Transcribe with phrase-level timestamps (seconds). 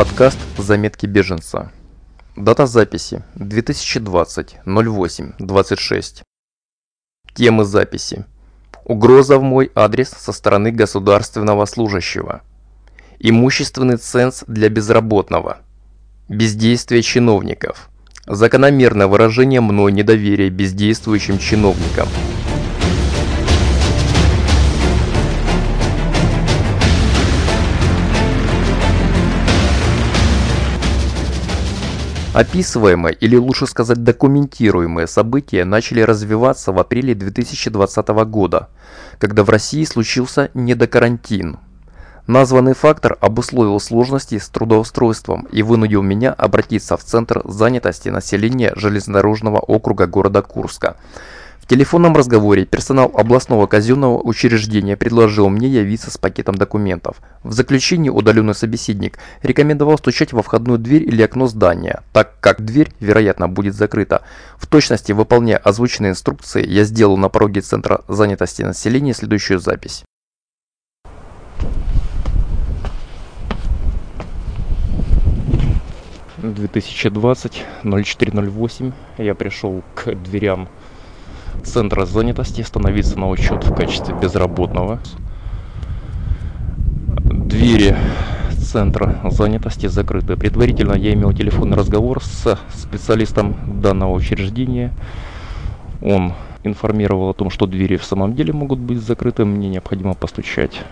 [0.00, 1.70] Подкаст «Заметки беженца».
[2.34, 6.22] Дата записи 2020 08 26.
[7.34, 8.24] Темы записи.
[8.86, 12.40] Угроза в мой адрес со стороны государственного служащего.
[13.18, 15.58] Имущественный ценз для безработного.
[16.30, 17.90] Бездействие чиновников.
[18.26, 22.08] Закономерное выражение мной недоверия бездействующим чиновникам.
[32.32, 38.68] Описываемые, или лучше сказать документируемые события начали развиваться в апреле 2020 года,
[39.18, 41.58] когда в России случился недокарантин.
[42.28, 49.58] Названный фактор обусловил сложности с трудоустройством и вынудил меня обратиться в Центр занятости населения железнодорожного
[49.58, 50.96] округа города Курска–
[51.70, 57.18] телефонном разговоре персонал областного казенного учреждения предложил мне явиться с пакетом документов.
[57.44, 62.90] В заключении удаленный собеседник рекомендовал стучать во входную дверь или окно здания, так как дверь,
[62.98, 64.22] вероятно, будет закрыта.
[64.56, 70.02] В точности выполняя озвученные инструкции, я сделал на пороге Центра занятости населения следующую запись.
[76.42, 80.68] «2020 0408 я пришел к дверям
[81.60, 85.00] центра занятости становиться на учет в качестве безработного.
[87.24, 87.96] Двери
[88.70, 90.36] центра занятости закрыты.
[90.36, 94.92] Предварительно я имел телефонный разговор с специалистом данного учреждения.
[96.02, 99.44] Он информировал о том, что двери в самом деле могут быть закрыты.
[99.44, 100.82] Мне необходимо постучать.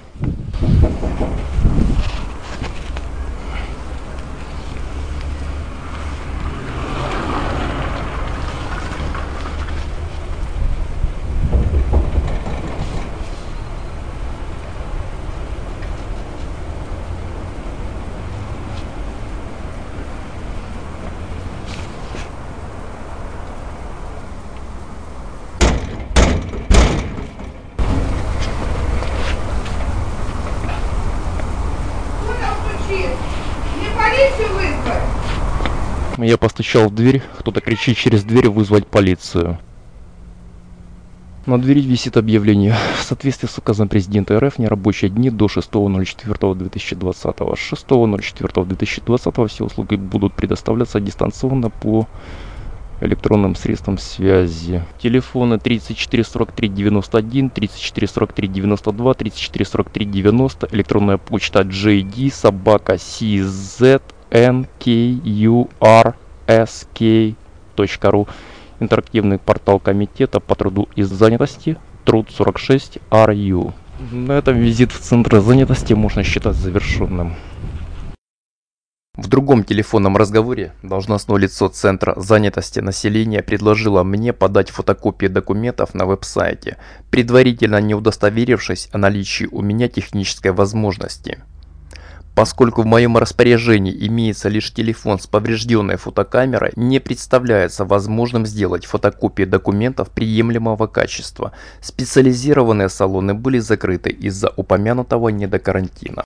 [36.18, 39.58] Я постучал в дверь, кто-то кричит через дверь вызвать полицию.
[41.46, 42.74] На двери висит объявление.
[42.98, 47.56] В соответствии с указом президента РФ нерабочие дни до 6.04.2020.
[47.56, 52.06] С 6.04.2020 все услуги будут предоставляться дистанционно по
[53.00, 54.82] электронным средствам связи.
[55.00, 64.02] Телефоны 34 43 91, 34 43 92, 34 43 90, электронная почта JD, собака CZ,
[64.30, 65.68] nkursk.ru
[68.80, 73.72] интерактивный портал комитета по труду и занятости труд 46 RU.
[74.12, 77.34] На этом визит в центр занятости можно считать завершенным.
[79.18, 86.06] В другом телефонном разговоре должностное лицо Центра занятости населения предложило мне подать фотокопии документов на
[86.06, 86.76] веб-сайте,
[87.10, 91.38] предварительно не удостоверившись о наличии у меня технической возможности.
[92.38, 99.42] Поскольку в моем распоряжении имеется лишь телефон с поврежденной фотокамерой, не представляется возможным сделать фотокопии
[99.42, 101.50] документов приемлемого качества.
[101.80, 106.22] Специализированные салоны были закрыты из-за упомянутого недокарантина.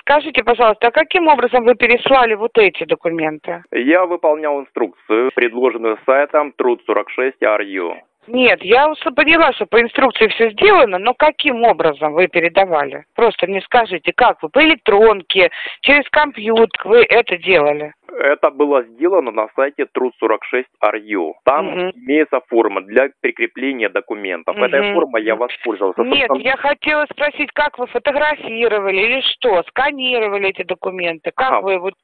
[0.00, 3.64] Скажите, пожалуйста, а каким образом вы переслали вот эти документы?
[3.72, 7.94] Я выполнял инструкцию, предложенную сайтом Труд46RU.
[8.32, 13.04] Нет, я поняла, что по инструкции все сделано, но каким образом вы передавали?
[13.16, 17.92] Просто мне скажите, как вы, по электронке, через компьютер вы это делали?
[18.18, 21.32] Это было сделано на сайте Труд46RU.
[21.44, 21.90] Там угу.
[21.96, 24.56] имеется форма для прикрепления документов.
[24.56, 24.64] Угу.
[24.64, 26.02] Этой формой я воспользовался.
[26.02, 26.50] Нет, Собственно...
[26.50, 31.60] я хотела спросить, как вы фотографировали или что, сканировали эти документы, как ага.
[31.62, 31.94] вы вот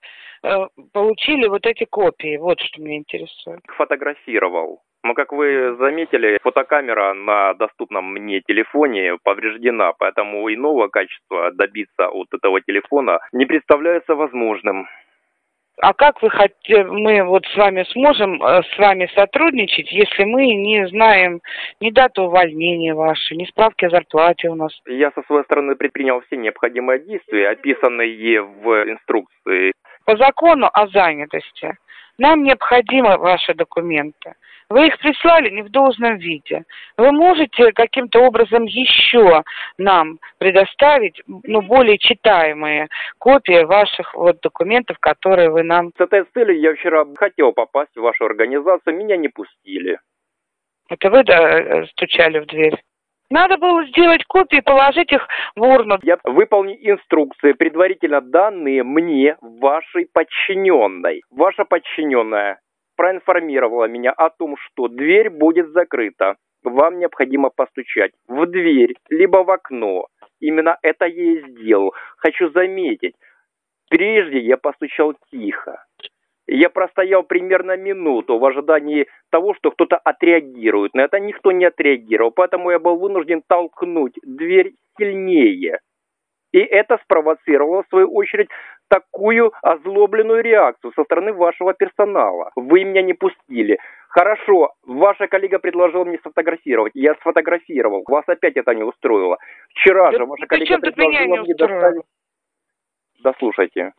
[0.42, 3.60] э, получили вот эти копии, вот что меня интересует.
[3.76, 4.82] Фотографировал.
[5.06, 12.26] Но, как вы заметили, фотокамера на доступном мне телефоне повреждена, поэтому иного качества добиться от
[12.34, 14.88] этого телефона не представляется возможным.
[15.80, 20.46] А как вы хотите, мы вот с вами сможем э, с вами сотрудничать, если мы
[20.46, 21.40] не знаем
[21.80, 24.72] ни дату увольнения вашей, ни справки о зарплате у нас?
[24.86, 29.72] Я со своей стороны предпринял все необходимые действия, описанные в инструкции.
[30.06, 31.76] По закону о занятости
[32.16, 34.34] нам необходимы ваши документы.
[34.68, 36.64] Вы их прислали не в должном виде.
[36.96, 39.42] Вы можете каким-то образом еще
[39.78, 42.88] нам предоставить ну, более читаемые
[43.18, 45.90] копии ваших вот документов, которые вы нам...
[45.98, 49.98] С этой целью я вчера хотел попасть в вашу организацию, меня не пустили.
[50.88, 52.80] Это вы да, стучали в дверь?
[53.30, 55.26] Надо было сделать копии и положить их
[55.56, 55.98] в урну.
[56.02, 61.22] Я выполню инструкции, предварительно данные мне, вашей подчиненной.
[61.30, 62.60] Ваша подчиненная
[62.96, 66.36] проинформировала меня о том, что дверь будет закрыта.
[66.62, 70.06] Вам необходимо постучать в дверь, либо в окно.
[70.40, 71.94] Именно это я и сделал.
[72.16, 73.14] Хочу заметить,
[73.88, 75.85] прежде я постучал тихо.
[76.46, 80.94] Я простоял примерно минуту в ожидании того, что кто-то отреагирует.
[80.94, 85.80] На это никто не отреагировал, поэтому я был вынужден толкнуть дверь сильнее.
[86.52, 88.48] И это спровоцировало, в свою очередь,
[88.88, 92.50] такую озлобленную реакцию со стороны вашего персонала.
[92.54, 93.78] Вы меня не пустили.
[94.08, 96.92] Хорошо, ваша коллега предложила мне сфотографировать.
[96.94, 98.04] Я сфотографировал.
[98.06, 99.36] Вас опять это не устроило.
[99.70, 102.04] Вчера Да же ваша коллега предложила не мне доставить...
[103.22, 103.92] Дослушайте.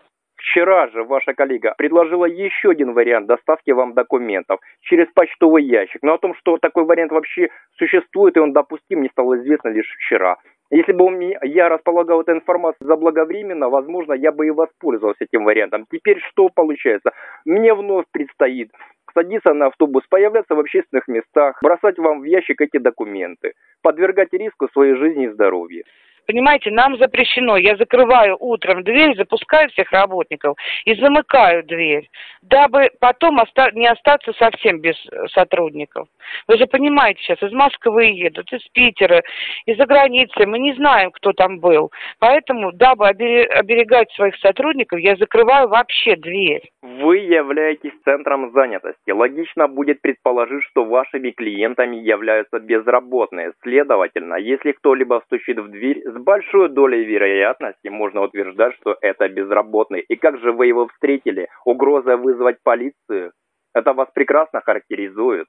[0.49, 6.01] Вчера же ваша коллега предложила еще один вариант доставки вам документов через почтовый ящик.
[6.03, 9.93] Но о том, что такой вариант вообще существует и он допустим, не стало известно лишь
[9.99, 10.37] вчера.
[10.69, 11.05] Если бы
[11.43, 15.85] я располагал этой информацией заблаговременно, возможно, я бы и воспользовался этим вариантом.
[15.91, 17.11] Теперь что получается?
[17.45, 18.71] Мне вновь предстоит
[19.13, 24.67] садиться на автобус, появляться в общественных местах, бросать вам в ящик эти документы, подвергать риску
[24.69, 25.83] своей жизни и здоровья.
[26.27, 27.57] Понимаете, нам запрещено.
[27.57, 32.09] Я закрываю утром дверь, запускаю всех работников и замыкаю дверь,
[32.41, 36.07] дабы потом оста- не остаться совсем без э, сотрудников.
[36.47, 39.23] Вы же понимаете, сейчас из Москвы едут, из Питера,
[39.65, 40.45] из-за границы.
[40.45, 41.91] Мы не знаем, кто там был.
[42.19, 46.69] Поэтому, дабы обере- оберегать своих сотрудников, я закрываю вообще дверь.
[46.81, 49.11] Вы являетесь центром занятости.
[49.11, 53.53] Логично будет предположить, что вашими клиентами являются безработные.
[53.63, 60.01] Следовательно, если кто-либо стучит в дверь, с большой долей вероятности можно утверждать, что это безработный.
[60.01, 61.47] И как же вы его встретили?
[61.65, 63.31] Угроза вызвать полицию?
[63.73, 65.47] Это вас прекрасно характеризует.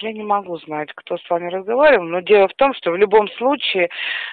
[0.00, 3.28] Я не могу знать, кто с вами разговаривал, но дело в том, что в любом
[3.28, 3.90] случае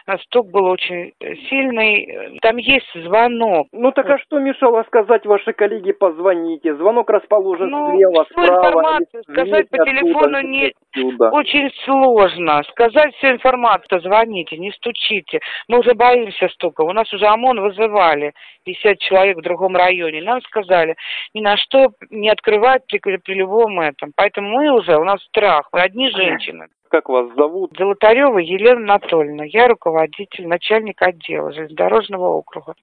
[0.07, 2.40] э, стук был очень э, сильный.
[2.42, 3.68] Там есть звонок.
[3.74, 6.75] Ну так а что мешало сказать вашей коллеге позвоните?
[6.75, 8.68] Звонок расположен Ну, слева, всю справа.
[8.69, 11.30] информацию сказать по телефону оттуда, не- отсюда.
[11.31, 14.01] Очень сложно сказать всю информацию.
[14.01, 15.39] Звоните, не стучите.
[15.68, 16.81] Мы уже боимся стука.
[16.81, 18.33] У нас уже ОМОН вызывали.
[18.65, 20.21] 50 человек в другом районе.
[20.21, 20.95] Нам сказали,
[21.33, 24.12] ни на что не открывать при, при любом этом.
[24.15, 25.69] Поэтому мы уже, у нас страх.
[25.71, 26.68] Мы одни женщины.
[26.89, 27.71] Как вас зовут?
[27.77, 29.45] Золотарева Елена Анатольевна.
[29.45, 32.74] Я руководитель, начальник отдела железнодорожного округа.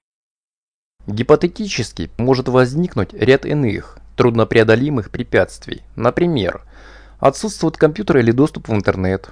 [1.07, 5.81] Гипотетически может возникнуть ряд иных, труднопреодолимых препятствий.
[5.95, 6.61] Например,
[7.19, 9.29] отсутствует компьютер или доступ в интернет,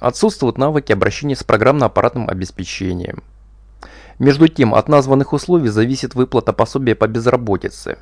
[0.00, 3.22] отсутствуют навыки обращения с программно-аппаратным обеспечением.
[4.18, 7.98] Между тем, от названных условий зависит выплата пособия по безработице.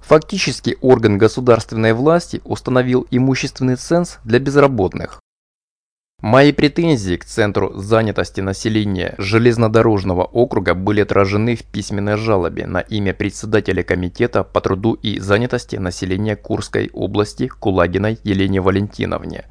[0.00, 5.20] Фактически орган государственной власти установил имущественный ценз для безработных.
[6.20, 13.14] Мои претензии к Центру занятости населения железнодорожного округа были отражены в письменной жалобе на имя
[13.14, 19.44] председателя Комитета по труду и занятости населения Курской области Кулагиной Елене Валентиновне.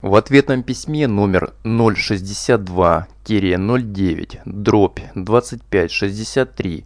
[0.00, 6.84] В ответном письме номер 062-09 дробь 2563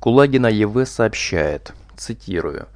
[0.00, 2.68] Кулагина ЕВ сообщает, цитирую,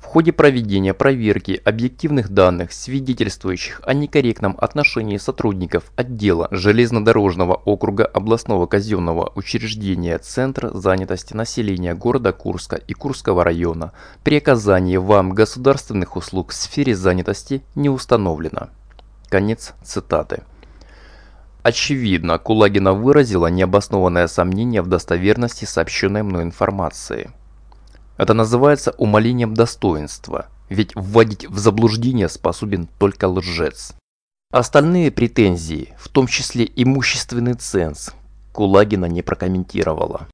[0.00, 8.66] в ходе проведения проверки объективных данных, свидетельствующих о некорректном отношении сотрудников отдела железнодорожного округа областного
[8.66, 13.92] казенного учреждения Центр занятости населения города Курска и Курского района
[14.24, 18.68] при оказании вам государственных услуг в сфере занятости не установлено.
[19.28, 20.42] Конец цитаты.
[21.62, 27.30] Очевидно, Кулагина выразила необоснованное сомнение в достоверности сообщенной мной информации.
[28.20, 33.94] Это называется умалением достоинства, ведь вводить в заблуждение способен только лжец.
[34.52, 38.10] Остальные претензии, в том числе имущественный ценз,
[38.52, 40.28] Кулагина не прокомментировала.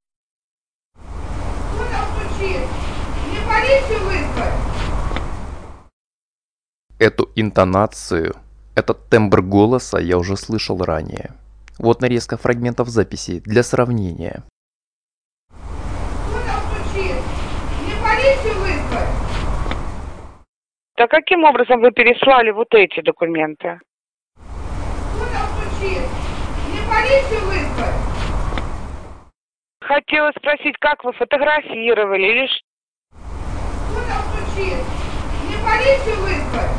[0.97, 2.63] Кто там стучит?
[3.29, 4.55] Мне полицию вызвать?
[6.99, 8.35] Эту интонацию,
[8.75, 11.35] этот тембр голоса я уже слышал ранее.
[11.79, 14.43] Вот нарезка фрагментов записи для сравнения.
[15.51, 17.15] Кто там стучит?
[17.85, 19.09] Мне полицию вызвать?
[20.97, 23.79] Так каким образом вы переслали вот эти документы?
[24.35, 25.47] Кто там
[26.89, 27.95] полицию вызвать?
[29.83, 32.65] Хотела спросить, как вы фотографировали или что?
[33.91, 34.23] Кто там
[35.67, 36.71] полицию вызвать?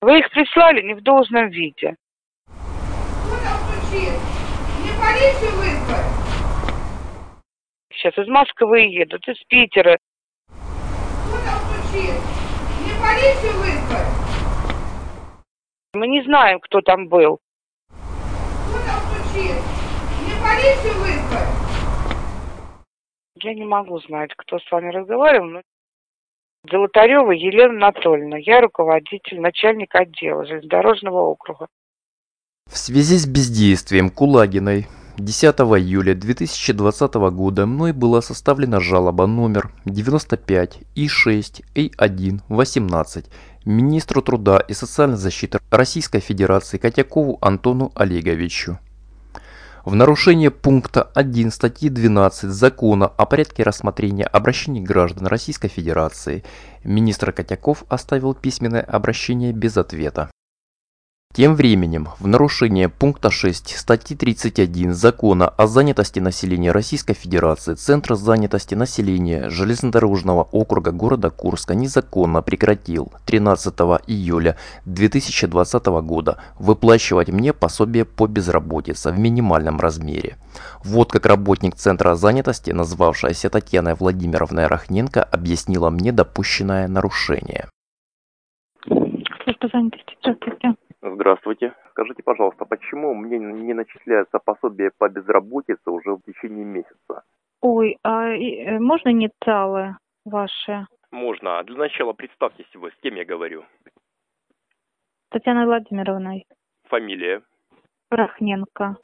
[0.00, 1.96] Вы их прислали не в должном виде.
[2.46, 3.60] Кто там
[4.98, 6.06] полицию вызвать?
[7.92, 9.98] Сейчас из Москвы едут, из Питера.
[13.20, 14.06] Полицию вызвать?
[15.92, 17.38] Мы не знаем, кто там был.
[17.90, 19.56] Кто там стучит?
[20.22, 21.48] Мне полицию вызвать?
[23.42, 25.60] Я не могу знать, кто с вами разговаривал, но
[26.70, 28.38] Золотарева Елена Анатольевна.
[28.38, 31.66] Я руководитель, начальник отдела железнодорожного округа.
[32.70, 34.86] В связи с бездействием Кулагиной
[35.24, 43.26] 10 июля 2020 года мной была составлена жалоба номер 95 И6 И1 18
[43.66, 48.78] министру труда и социальной защиты Российской Федерации Котякову Антону Олеговичу.
[49.84, 56.44] В нарушение пункта 1 статьи 12 Закона о порядке рассмотрения обращений граждан Российской Федерации
[56.82, 60.30] министр Котяков оставил письменное обращение без ответа.
[61.32, 68.16] Тем временем, в нарушение пункта 6 статьи 31 Закона о занятости населения Российской Федерации Центр
[68.16, 73.72] занятости населения железнодорожного округа города Курска незаконно прекратил 13
[74.08, 74.56] июля
[74.86, 80.36] 2020 года выплачивать мне пособие по безработице в минимальном размере.
[80.82, 87.68] Вот как работник Центра занятости, назвавшаяся Татьяной Владимировной Рахненко, объяснила мне допущенное нарушение.
[88.84, 90.89] Служба занятости, здравствуйте.
[91.02, 91.72] Здравствуйте.
[91.90, 97.24] Скажите, пожалуйста, почему мне не начисляется пособие по безработице уже в течение месяца?
[97.62, 100.86] Ой, а э, можно инициалы ваши?
[101.10, 101.62] Можно.
[101.64, 103.64] Для начала представьтесь вы, с кем я говорю.
[105.30, 106.46] Татьяной Владимировной.
[106.88, 107.42] Фамилия.
[108.10, 108.96] Рахненко.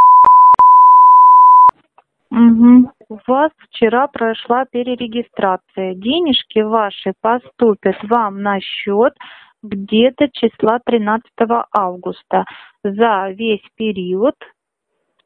[2.30, 2.90] Угу.
[3.08, 5.94] У вас вчера прошла перерегистрация.
[5.94, 9.14] Денежки ваши поступят вам на счет
[9.62, 11.24] где-то числа 13
[11.72, 12.44] августа
[12.82, 14.34] за весь период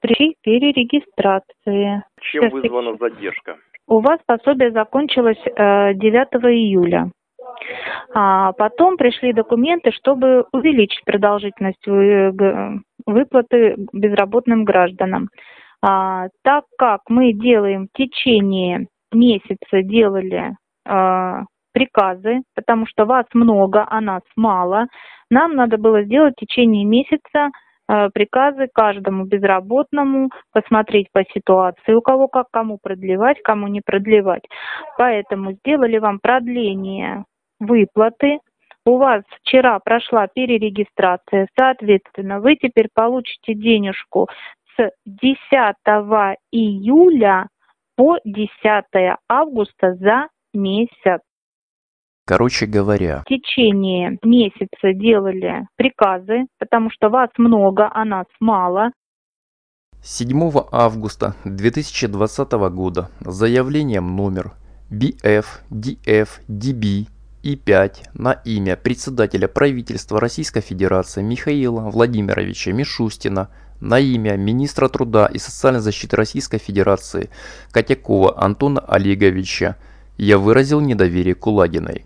[0.00, 2.02] при перерегистрации.
[2.20, 3.56] Чем Сейчас, вызвана задержка?
[3.86, 7.10] У вас пособие закончилось э, 9 июля.
[8.14, 15.28] А потом пришли документы, чтобы увеличить продолжительность выплаты безработным гражданам.
[15.82, 20.56] А, так как мы делаем в течение месяца делали
[20.86, 24.86] а, приказы, потому что вас много, а нас мало,
[25.30, 27.50] нам надо было сделать в течение месяца
[27.88, 34.42] э, приказы каждому безработному, посмотреть по ситуации, у кого как, кому продлевать, кому не продлевать.
[34.98, 37.24] Поэтому сделали вам продление
[37.60, 38.38] выплаты.
[38.86, 44.28] У вас вчера прошла перерегистрация, соответственно, вы теперь получите денежку
[44.76, 45.36] с 10
[46.50, 47.48] июля
[47.96, 48.48] по 10
[49.28, 51.20] августа за месяц.
[52.30, 58.92] Короче говоря, В течение месяца делали приказы, потому что вас много, а нас мало.
[60.00, 64.52] 7 августа 2020 года заявлением номер
[64.92, 67.08] BF DF DB
[67.42, 73.48] И5 на имя председателя правительства Российской Федерации Михаила Владимировича Мишустина
[73.80, 77.28] на имя министра труда и социальной защиты Российской Федерации
[77.72, 79.76] Котякова Антона Олеговича
[80.16, 82.04] я выразил недоверие Кулагиной.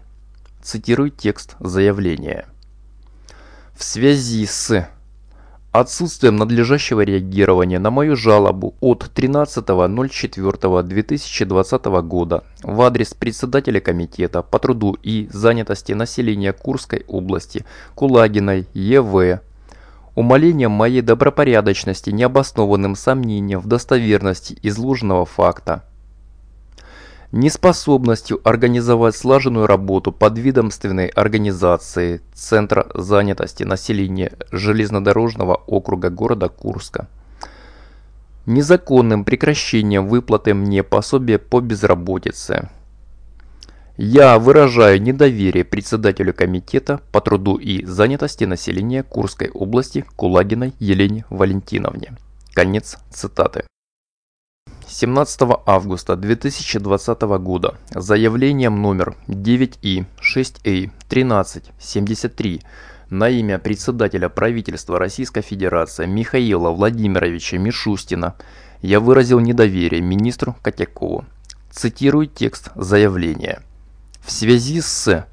[0.65, 2.47] Цитирую текст заявления.
[3.75, 4.89] В связи с
[5.73, 14.97] отсутствием надлежащего реагирования на мою жалобу от 13.04.2020 года в адрес председателя комитета по труду
[15.03, 19.41] и занятости населения Курской области Кулагиной Е.В.
[20.15, 25.83] Умалением моей добропорядочности необоснованным сомнением в достоверности изложенного факта
[27.35, 37.09] неспособностью организовать слаженную работу подведомственной организации Центра занятости населения железнодорожного округа города Курска,
[38.47, 42.69] незаконным прекращением выплаты мне пособия по безработице.
[43.97, 52.17] Я выражаю недоверие председателю комитета по труду и занятости населения Курской области Кулагиной Елене Валентиновне.
[52.55, 53.65] Конец цитаты.
[54.97, 62.63] 17 августа 2020 года заявлением номер 9И 6А 1373
[63.11, 68.37] на имя председателя правительства Российской Федерации Михаила Владимировича Мишустина
[68.83, 71.25] я выразил недоверие министру Котякову.
[71.73, 73.63] Цитирую текст заявления.
[74.21, 75.27] В связи с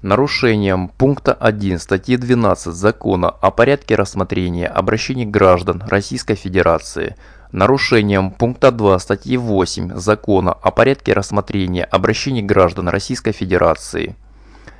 [0.00, 7.14] нарушением пункта 1 статьи 12 Закона о порядке рассмотрения обращений граждан Российской Федерации–
[7.52, 14.16] нарушением пункта 2 статьи 8 Закона о порядке рассмотрения обращений граждан Российской Федерации,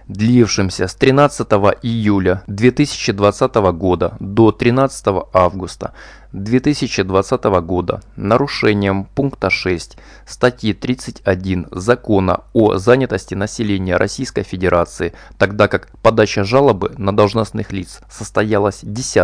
[0.09, 1.47] длившимся с 13
[1.83, 5.93] июля 2020 года до 13 августа
[6.33, 9.97] 2020 года нарушением пункта 6
[10.27, 18.01] статьи 31 Закона о занятости населения Российской Федерации, тогда как подача жалобы на должностных лиц
[18.09, 19.17] состоялась 10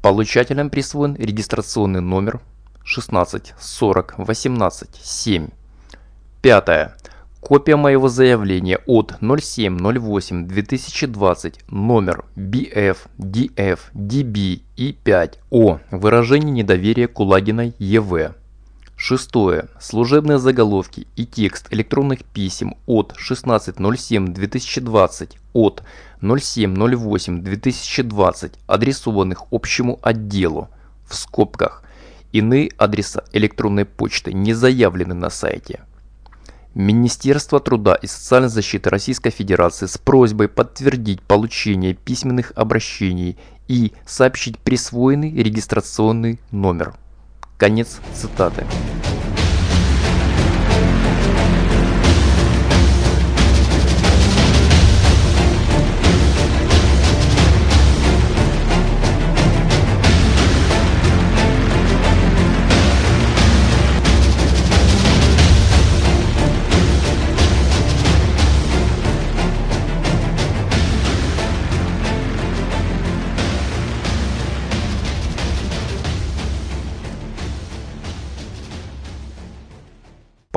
[0.00, 2.40] Получателям присвоен регистрационный номер
[2.84, 5.48] 16 40 18 7.
[6.42, 6.94] Пятое.
[7.40, 18.32] Копия моего заявления от 07.08.2020 номер BF DF DB И5 о выражении недоверия Кулагиной ЕВ.
[19.00, 19.68] Шестое.
[19.80, 25.84] Служебные заголовки и текст электронных писем от 16.07.2020 от
[26.20, 30.68] 07.08.2020, адресованных общему отделу,
[31.08, 31.84] в скобках.
[32.32, 35.84] Иные адреса электронной почты не заявлены на сайте.
[36.74, 44.58] Министерство труда и социальной защиты Российской Федерации с просьбой подтвердить получение письменных обращений и сообщить
[44.58, 46.96] присвоенный регистрационный номер.
[47.58, 48.64] Конец цитаты.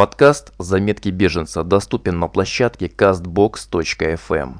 [0.02, 4.56] Подкаст «Заметки беженца» доступен на площадке castbox.fm.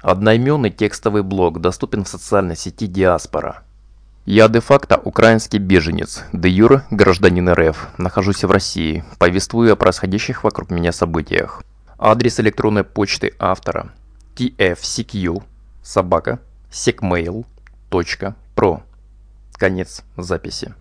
[0.00, 3.64] Одноименный текстовый блог доступен в социальной сети Диаспора.
[4.24, 10.92] Я де-факто украинский беженец, де-юр гражданин РФ, нахожусь в России, повествую о происходящих вокруг меня
[10.92, 11.62] событиях.
[11.98, 13.92] Адрес электронной почты автора
[14.36, 15.42] tfcq
[15.82, 17.44] собака secmail.pro
[19.52, 20.74] Конец записи.